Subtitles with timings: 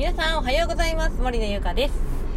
[0.00, 1.20] 皆さんおはようございます。
[1.20, 1.94] 森野優香です。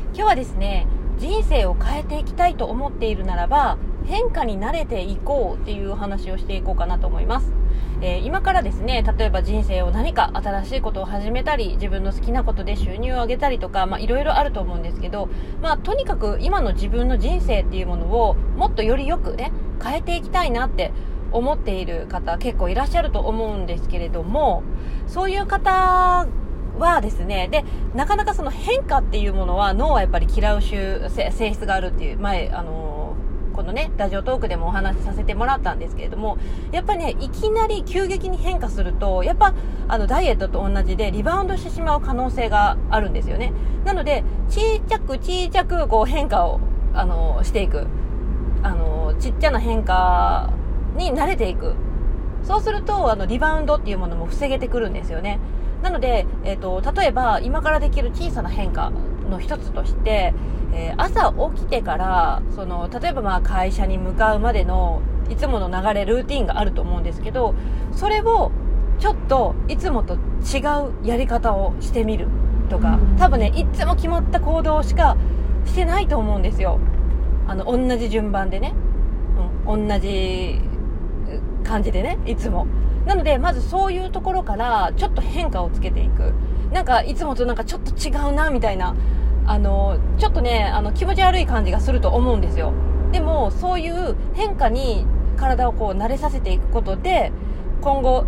[0.08, 0.86] 今日はですね
[1.18, 7.54] 人生を変えていきたいと思っているならば変化に慣れていこうっていう話をしていこうかなと思います。
[8.02, 15.30] えー、今からですね例えば人生を何か新しいことを始めたり自分の好きなことで収入を上げたりとかいろいろあると思うんですけど、
[15.62, 20.92] まあ、とにかく今の自分の人生っていうものをもっとよりよくね変えていきたいなって
[21.32, 24.64] 思っている方結構いらっしゃると思うんですけれども
[25.08, 26.28] そういう方
[26.80, 27.64] はですね、で、
[27.96, 31.10] なかなかその変化っていうものは脳はやっぱり嫌う性
[31.54, 33.16] 質があるっていう、前、あの
[33.54, 36.38] このね、ラジオトークでもお話しさせてもらったんですけれども、
[36.72, 39.54] やっぱりね、いきなり急激に変化すると、やっぱ、
[39.88, 43.54] あの、ダイエットと同じでリバウンドしてしまう可能性があるんですよね。
[43.86, 46.60] なので、ちっちゃくちっちゃく、こう変化を、
[46.96, 47.86] あの、していく。
[48.64, 50.50] あの、ちっちゃな変化
[50.98, 51.76] に慣れていく。
[52.44, 55.40] そうすると、あの、リバウンドっていうものも防げてくるんですよね。
[55.84, 58.92] なので、えーと、例えば今からできる小さな変化
[59.30, 60.34] の一つとして、
[60.74, 67.54] えー、朝起きてからその例えばまあ会社に向かうまでのいつもの流れルーティンがあると思うんですけど
[67.92, 68.52] それを
[69.00, 70.60] ちょっといつもと違
[71.04, 72.28] うやり方をしてみる
[72.70, 75.18] とか多分ねいつも決まった行動しか
[75.66, 76.80] してないと思うんですよ。
[77.46, 78.74] あの同じ順番でね、
[79.68, 80.62] うん、同じ
[81.64, 82.68] 感じでねいつも。
[83.06, 86.34] なのでまずそういうところからちょっと変化をつけていく。
[86.72, 88.96] なんかいつもとなんかちょっと違うなみたいな。
[89.46, 92.72] あのちょっとねあの気持ち悪い感じがすると思うんですよ。
[93.12, 95.06] でもそういう変化に
[95.38, 97.32] 体をこう慣れさせていくことで
[97.82, 98.26] 今後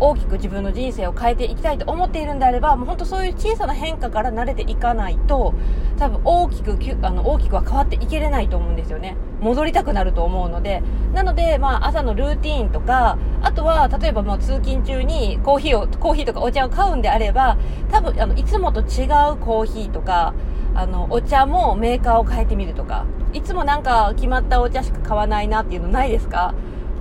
[0.00, 5.54] 大きく自分の人生を変えていきたいと思っているんであれば、もう本当そういう小さな変化から慣れていかないと、
[5.98, 9.16] 多分大きく、あの、大きくは変わっていけれないと思うんですよね。
[9.40, 10.82] 戻りたくなると思うので。
[11.14, 17.56] なので、まあ、朝のルーティーンとか、あとは、例えばもう通勤中にコーヒーを、コーヒーとかお茶を買うんであれば、
[17.90, 20.34] 多分、あの、いつもと違うコーヒーとか、
[20.74, 26.54] あの、お茶もメーカーを変えてみるとか、いつもなんか決まったお茶しか買わないなっていうのないですか？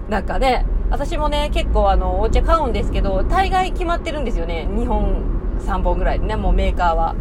[0.09, 4.67] なんかね、私もね、結構あの、お茶買うんですけど、大概決まってるんですよね。
[4.69, 5.21] 2本、
[5.59, 7.15] 3本ぐらいね、もうメーカーは。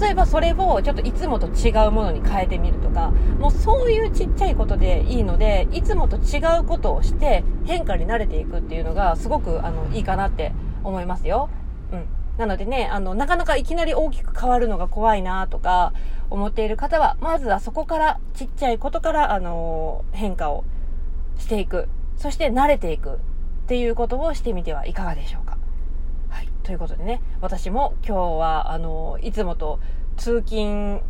[0.00, 10.52] 例えばそれをちょっといつもと違うものに変えてみるとか、もうそういうちっちゃいことでいいので、いつもと違うことをして変化に慣れていくっていうのがすごくあの、いいかなって
[10.84, 11.48] 思いますよ。
[11.92, 12.04] うん。
[12.36, 15.92] なのでね、あの、なかなかいきなり大きく変わるのが怖いなとか
[16.28, 20.64] 思っている方は、まずはそこからちっちゃいことから、あの変化を
[21.38, 21.88] していく。
[22.16, 23.18] そして慣れていくっ
[23.66, 25.58] ていうことをしてみてはいかがでしょうか。
[26.28, 26.48] はい。
[26.62, 29.80] ということでね、私も今日は、あの、いつもと
[30.16, 31.02] 通勤、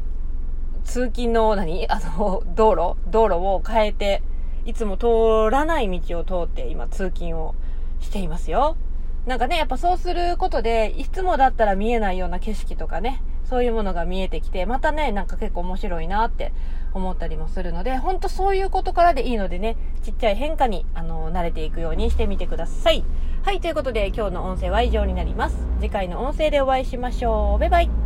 [0.85, 1.87] 通勤の何？
[1.89, 2.97] あの、道路？
[3.11, 4.23] 道路を変えて、
[4.65, 7.55] いつも通らない道を通って今通勤を
[8.01, 8.77] していますよ。
[9.27, 16.53] なんかね、やっぱそうすることで、いつもだったら見えないような景色とかね、そういうものが見えてきて、またね、なんか結構面白いなって
[16.95, 23.05] 思ったりもするので、ほんとそういうことからでいいのでね、ちっちゃい変化に、あの、慣れていくようにしてみてください。
[23.43, 25.57] はい、ということで今日の音声は以上になります。
[25.81, 27.59] 次回の音声でお会いしましょう。
[27.59, 28.06] バイバイ。